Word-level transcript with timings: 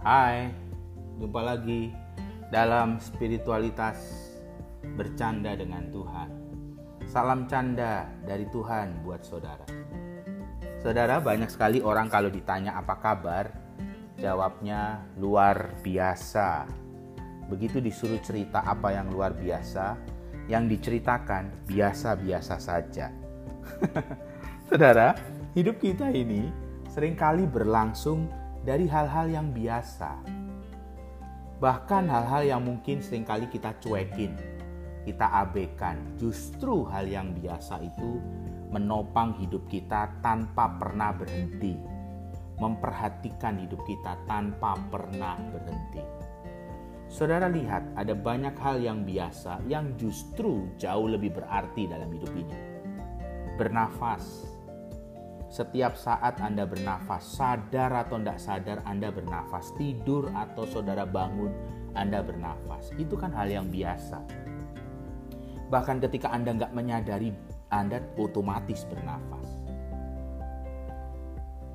Hai, 0.00 0.48
jumpa 1.20 1.44
lagi 1.44 1.92
dalam 2.48 2.96
spiritualitas 2.96 4.00
bercanda 4.96 5.52
dengan 5.52 5.92
Tuhan. 5.92 6.30
Salam 7.04 7.44
canda 7.44 8.08
dari 8.24 8.48
Tuhan 8.48 9.04
buat 9.04 9.20
saudara. 9.20 9.68
Saudara, 10.80 11.20
banyak 11.20 11.52
sekali 11.52 11.84
orang 11.84 12.08
kalau 12.08 12.32
ditanya 12.32 12.80
apa 12.80 12.96
kabar, 12.96 13.52
jawabnya 14.16 15.04
luar 15.20 15.76
biasa. 15.84 16.64
Begitu 17.52 17.84
disuruh 17.84 18.24
cerita 18.24 18.64
apa 18.64 18.96
yang 18.96 19.12
luar 19.12 19.36
biasa, 19.36 20.00
yang 20.48 20.64
diceritakan 20.64 21.68
biasa-biasa 21.68 22.56
saja. 22.56 23.12
saudara, 24.72 25.12
hidup 25.52 25.76
kita 25.76 26.08
ini 26.08 26.48
sering 26.88 27.12
kali 27.12 27.44
berlangsung 27.44 28.40
dari 28.60 28.84
hal-hal 28.84 29.32
yang 29.32 29.48
biasa. 29.52 30.20
Bahkan 31.60 32.04
hal-hal 32.08 32.42
yang 32.56 32.62
mungkin 32.64 33.04
sering 33.04 33.24
kali 33.24 33.48
kita 33.48 33.76
cuekin, 33.80 34.36
kita 35.04 35.26
abaikan. 35.44 36.00
Justru 36.16 36.88
hal 36.88 37.08
yang 37.08 37.36
biasa 37.36 37.80
itu 37.84 38.20
menopang 38.72 39.36
hidup 39.40 39.64
kita 39.68 40.08
tanpa 40.24 40.76
pernah 40.80 41.12
berhenti. 41.12 41.76
Memperhatikan 42.60 43.56
hidup 43.64 43.80
kita 43.88 44.20
tanpa 44.28 44.76
pernah 44.92 45.40
berhenti. 45.48 46.04
Saudara 47.10 47.50
lihat, 47.50 47.82
ada 47.96 48.14
banyak 48.14 48.54
hal 48.60 48.78
yang 48.78 49.02
biasa 49.02 49.64
yang 49.66 49.96
justru 49.98 50.68
jauh 50.78 51.08
lebih 51.10 51.34
berarti 51.34 51.88
dalam 51.88 52.06
hidup 52.12 52.30
ini. 52.36 52.58
Bernafas, 53.58 54.46
setiap 55.50 55.98
saat 55.98 56.38
Anda 56.38 56.62
bernafas, 56.62 57.26
sadar 57.26 57.90
atau 58.06 58.22
tidak 58.22 58.38
sadar 58.38 58.78
Anda 58.86 59.10
bernafas, 59.10 59.74
tidur 59.74 60.30
atau 60.30 60.62
saudara 60.62 61.02
bangun 61.02 61.50
Anda 61.98 62.22
bernafas. 62.22 62.94
Itu 62.94 63.18
kan 63.18 63.34
hal 63.34 63.50
yang 63.50 63.66
biasa. 63.66 64.22
Bahkan 65.66 65.98
ketika 66.06 66.30
Anda 66.30 66.54
nggak 66.54 66.70
menyadari, 66.70 67.34
Anda 67.66 67.98
otomatis 68.14 68.86
bernafas. 68.86 69.58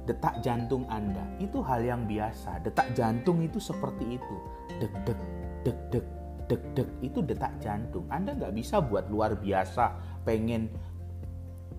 Detak 0.08 0.40
jantung 0.40 0.88
Anda 0.88 1.28
itu 1.44 1.60
hal 1.60 1.84
yang 1.84 2.08
biasa. 2.08 2.64
Detak 2.64 2.96
jantung 2.96 3.44
itu 3.44 3.60
seperti 3.60 4.16
itu. 4.16 4.36
Deg 4.80 4.94
deg 5.04 5.20
deg 5.68 5.78
deg 5.92 6.06
deg 6.48 6.62
deg 6.78 6.90
itu 7.04 7.20
detak 7.26 7.60
jantung. 7.60 8.08
Anda 8.08 8.38
nggak 8.40 8.56
bisa 8.56 8.80
buat 8.80 9.12
luar 9.12 9.36
biasa 9.36 10.00
pengen 10.24 10.72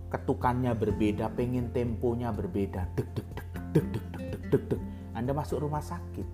ketukannya 0.06 0.72
berbeda, 0.78 1.30
pengen 1.34 1.74
temponya 1.74 2.30
berbeda. 2.30 2.86
Deg 2.94 3.08
deg 3.14 3.28
deg 3.34 3.48
deg 3.74 3.86
deg 3.92 3.92
deg 3.92 4.04
deg 4.30 4.42
deg 4.50 4.62
deg. 4.70 4.80
Anda 5.16 5.32
masuk 5.34 5.64
rumah 5.64 5.82
sakit. 5.82 6.28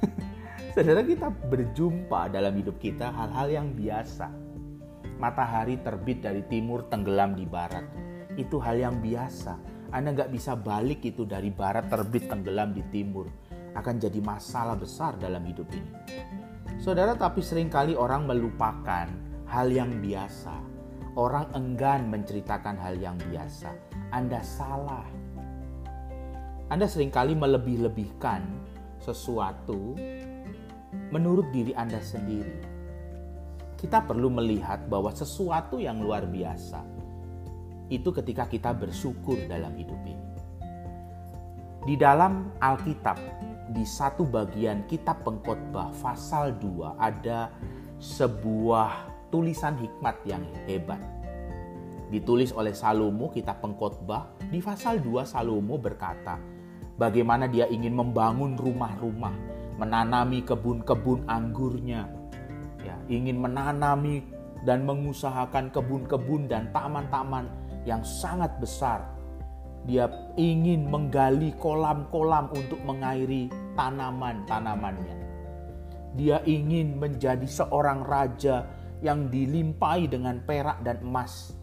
Saudara 0.74 1.02
kita 1.02 1.30
berjumpa 1.30 2.30
dalam 2.30 2.54
hidup 2.54 2.78
kita 2.78 3.10
hal-hal 3.10 3.48
yang 3.50 3.68
biasa. 3.74 4.28
Matahari 5.20 5.76
terbit 5.80 6.24
dari 6.24 6.44
timur 6.48 6.88
tenggelam 6.88 7.36
di 7.36 7.44
barat. 7.44 7.84
Itu 8.36 8.62
hal 8.62 8.80
yang 8.80 9.02
biasa. 9.02 9.58
Anda 9.90 10.14
nggak 10.14 10.30
bisa 10.32 10.54
balik 10.54 11.02
itu 11.02 11.26
dari 11.26 11.50
barat 11.50 11.90
terbit 11.90 12.30
tenggelam 12.30 12.72
di 12.72 12.84
timur. 12.88 13.26
Akan 13.74 13.98
jadi 13.98 14.18
masalah 14.22 14.78
besar 14.78 15.18
dalam 15.18 15.42
hidup 15.44 15.66
ini. 15.74 15.92
Saudara, 16.80 17.12
tapi 17.12 17.44
sering 17.44 17.68
kali 17.68 17.92
orang 17.92 18.24
melupakan 18.24 19.06
hal 19.50 19.66
yang 19.68 20.00
biasa 20.00 20.69
Orang 21.18 21.50
enggan 21.58 22.06
menceritakan 22.06 22.78
hal 22.78 22.94
yang 22.94 23.18
biasa. 23.18 23.74
Anda 24.14 24.38
salah. 24.46 25.06
Anda 26.70 26.86
sering 26.86 27.10
kali 27.10 27.34
melebih-lebihkan 27.34 28.46
sesuatu 29.02 29.98
menurut 31.10 31.50
diri 31.50 31.74
Anda 31.74 31.98
sendiri. 31.98 32.62
Kita 33.74 34.06
perlu 34.06 34.30
melihat 34.30 34.86
bahwa 34.86 35.10
sesuatu 35.10 35.82
yang 35.82 35.98
luar 35.98 36.30
biasa 36.30 36.78
itu 37.90 38.14
ketika 38.14 38.46
kita 38.46 38.70
bersyukur 38.70 39.34
dalam 39.50 39.74
hidup 39.74 39.98
ini. 40.06 40.30
Di 41.90 41.98
dalam 41.98 42.54
Alkitab, 42.62 43.18
di 43.74 43.82
satu 43.82 44.22
bagian 44.28 44.86
kitab 44.86 45.26
pengkhotbah 45.26 45.90
pasal 45.98 46.54
2 46.60 47.02
ada 47.02 47.50
sebuah 47.98 49.19
tulisan 49.30 49.78
hikmat 49.78 50.18
yang 50.26 50.42
hebat. 50.66 51.00
Ditulis 52.10 52.50
oleh 52.50 52.74
Salomo, 52.74 53.30
kita 53.30 53.54
pengkhotbah, 53.62 54.50
di 54.50 54.58
pasal 54.58 54.98
2 54.98 55.22
Salomo 55.22 55.78
berkata, 55.78 56.42
bagaimana 56.98 57.46
dia 57.46 57.70
ingin 57.70 57.94
membangun 57.94 58.58
rumah-rumah, 58.58 59.32
menanami 59.78 60.42
kebun-kebun 60.42 61.30
anggurnya, 61.30 62.10
ya, 62.82 62.98
ingin 63.06 63.38
menanami 63.38 64.26
dan 64.66 64.82
mengusahakan 64.84 65.70
kebun-kebun 65.70 66.50
dan 66.50 66.68
taman-taman 66.74 67.46
yang 67.86 68.02
sangat 68.02 68.50
besar. 68.58 69.06
Dia 69.88 70.10
ingin 70.36 70.92
menggali 70.92 71.56
kolam-kolam 71.56 72.52
untuk 72.52 72.82
mengairi 72.84 73.48
tanaman-tanamannya. 73.78 75.16
Dia 76.18 76.42
ingin 76.44 76.98
menjadi 76.98 77.46
seorang 77.46 78.04
raja 78.04 78.66
yang 79.00 79.32
dilimpahi 79.32 80.08
dengan 80.08 80.40
perak 80.44 80.84
dan 80.84 81.00
emas 81.00 81.56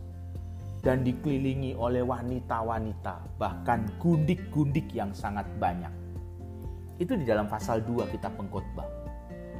dan 0.81 1.01
dikelilingi 1.05 1.77
oleh 1.77 2.01
wanita-wanita, 2.01 3.37
bahkan 3.37 3.85
gundik-gundik 4.01 4.89
yang 4.93 5.13
sangat 5.13 5.45
banyak. 5.57 5.91
Itu 6.97 7.13
di 7.13 7.25
dalam 7.25 7.45
pasal 7.45 7.85
2 7.85 8.09
kita 8.09 8.33
pengkhotbah. 8.33 8.89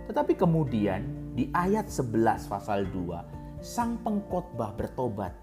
Tetapi 0.09 0.33
kemudian 0.39 1.33
di 1.37 1.51
ayat 1.53 1.91
11 1.91 2.49
pasal 2.49 2.87
2, 2.89 3.61
sang 3.61 3.99
pengkhotbah 4.01 4.73
bertobat. 4.73 5.33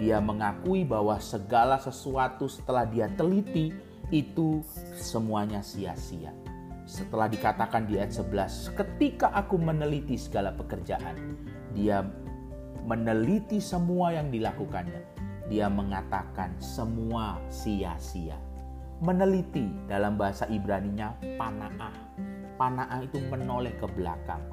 Dia 0.00 0.18
mengakui 0.18 0.82
bahwa 0.82 1.20
segala 1.22 1.78
sesuatu 1.78 2.50
setelah 2.50 2.82
dia 2.88 3.06
teliti 3.12 3.70
itu 4.10 4.64
semuanya 4.98 5.62
sia-sia 5.62 6.41
setelah 6.92 7.24
dikatakan 7.24 7.88
di 7.88 7.96
ayat 7.96 8.12
11, 8.12 8.76
ketika 8.76 9.32
aku 9.32 9.56
meneliti 9.56 10.20
segala 10.20 10.52
pekerjaan, 10.52 11.40
dia 11.72 12.04
meneliti 12.84 13.64
semua 13.64 14.12
yang 14.12 14.28
dilakukannya. 14.28 15.00
Dia 15.48 15.72
mengatakan 15.72 16.52
semua 16.60 17.40
sia-sia. 17.48 18.36
Meneliti 19.00 19.72
dalam 19.88 20.20
bahasa 20.20 20.44
Ibrani-nya 20.52 21.16
pana'ah. 21.40 21.96
Pana'ah 22.60 23.00
itu 23.00 23.24
menoleh 23.24 23.72
ke 23.80 23.88
belakang. 23.88 24.44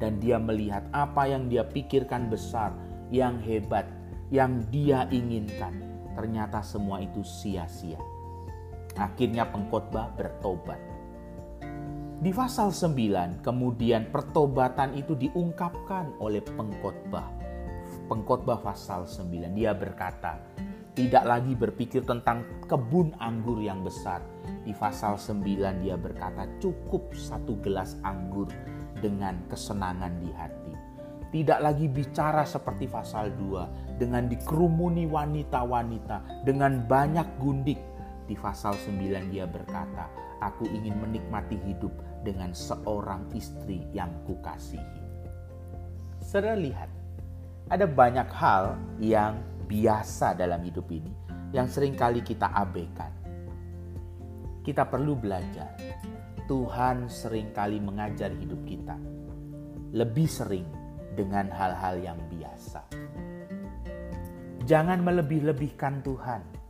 Dan 0.00 0.18
dia 0.24 0.40
melihat 0.40 0.88
apa 0.96 1.28
yang 1.28 1.52
dia 1.52 1.68
pikirkan 1.68 2.32
besar, 2.32 2.72
yang 3.12 3.36
hebat, 3.44 3.84
yang 4.32 4.64
dia 4.72 5.04
inginkan. 5.12 5.84
Ternyata 6.16 6.64
semua 6.64 7.04
itu 7.04 7.20
sia-sia. 7.20 8.00
Akhirnya 8.98 9.46
pengkhotbah 9.46 10.16
bertobat 10.18 10.93
di 12.24 12.32
pasal 12.32 12.72
9 12.72 13.44
kemudian 13.44 14.08
pertobatan 14.08 14.96
itu 14.96 15.12
diungkapkan 15.12 16.16
oleh 16.24 16.40
pengkhotbah. 16.40 17.28
Pengkhotbah 18.08 18.64
pasal 18.64 19.04
9 19.04 19.52
dia 19.52 19.76
berkata, 19.76 20.40
tidak 20.96 21.20
lagi 21.20 21.52
berpikir 21.52 22.00
tentang 22.00 22.48
kebun 22.64 23.12
anggur 23.20 23.60
yang 23.60 23.84
besar. 23.84 24.24
Di 24.64 24.72
pasal 24.72 25.20
9 25.20 25.84
dia 25.84 26.00
berkata 26.00 26.48
cukup 26.64 27.12
satu 27.12 27.60
gelas 27.60 28.00
anggur 28.00 28.48
dengan 29.04 29.44
kesenangan 29.52 30.16
di 30.24 30.32
hati. 30.32 30.72
Tidak 31.28 31.60
lagi 31.60 31.92
bicara 31.92 32.48
seperti 32.48 32.88
pasal 32.88 33.36
2 33.36 34.00
dengan 34.00 34.32
dikerumuni 34.32 35.04
wanita-wanita 35.04 36.40
dengan 36.40 36.88
banyak 36.88 37.28
gundik. 37.36 37.93
Di 38.24 38.34
pasal 38.36 38.72
9 38.76 39.28
dia 39.28 39.44
berkata, 39.44 40.08
aku 40.40 40.64
ingin 40.64 40.96
menikmati 40.96 41.60
hidup 41.68 41.92
dengan 42.24 42.56
seorang 42.56 43.28
istri 43.36 43.84
yang 43.92 44.08
kukasihi. 44.24 45.04
Saudara 46.24 46.56
lihat, 46.56 46.88
ada 47.68 47.84
banyak 47.84 48.28
hal 48.32 48.80
yang 49.00 49.40
biasa 49.68 50.36
dalam 50.36 50.60
hidup 50.64 50.88
ini 50.88 51.12
yang 51.52 51.68
sering 51.68 51.92
kali 51.94 52.24
kita 52.24 52.48
abaikan. 52.50 53.12
Kita 54.64 54.88
perlu 54.88 55.14
belajar. 55.14 55.76
Tuhan 56.48 57.08
sering 57.08 57.52
kali 57.52 57.80
mengajar 57.80 58.32
hidup 58.32 58.64
kita. 58.64 58.96
Lebih 59.92 60.28
sering 60.28 60.66
dengan 61.14 61.52
hal-hal 61.52 62.00
yang 62.00 62.18
biasa. 62.26 62.82
Jangan 64.64 65.04
melebih-lebihkan 65.04 66.00
Tuhan 66.00 66.63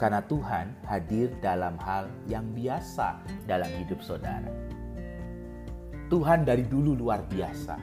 karena 0.00 0.24
Tuhan 0.24 0.66
hadir 0.88 1.32
dalam 1.44 1.76
hal 1.80 2.08
yang 2.24 2.48
biasa 2.56 3.20
dalam 3.44 3.68
hidup 3.76 4.00
saudara. 4.00 4.48
Tuhan 6.10 6.42
dari 6.42 6.66
dulu 6.66 6.98
luar 6.98 7.22
biasa. 7.30 7.76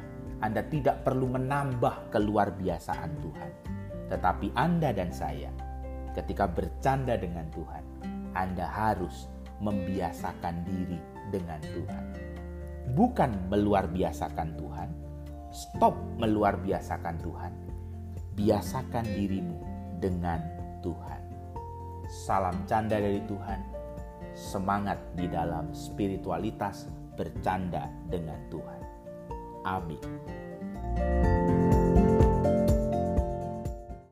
Anda 0.44 0.62
tidak 0.68 1.02
perlu 1.08 1.32
menambah 1.32 2.12
keluar 2.14 2.54
biasaan 2.54 3.16
Tuhan. 3.24 3.52
Tetapi 4.12 4.54
Anda 4.54 4.92
dan 4.94 5.10
saya 5.10 5.50
ketika 6.18 6.50
bercanda 6.50 7.16
dengan 7.16 7.48
Tuhan, 7.54 7.84
Anda 8.34 8.66
harus 8.68 9.32
membiasakan 9.62 10.66
diri 10.66 11.00
dengan 11.30 11.62
Tuhan. 11.62 12.04
Bukan 12.94 13.52
meluar 13.52 13.86
biasakan 13.90 14.58
Tuhan, 14.58 14.90
stop 15.54 15.96
meluar 16.18 16.58
biasakan 16.58 17.16
Tuhan. 17.22 17.54
Biasakan 18.38 19.06
dirimu 19.18 19.58
dengan 19.98 20.40
Tuhan. 20.86 21.17
Salam 22.08 22.64
canda 22.64 23.04
dari 23.04 23.20
Tuhan. 23.28 23.60
Semangat 24.32 24.96
di 25.20 25.28
dalam 25.28 25.76
spiritualitas 25.76 26.88
bercanda 27.20 27.92
dengan 28.08 28.40
Tuhan. 28.48 28.82
Amin. 29.68 30.04